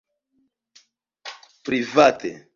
private 1.71 2.33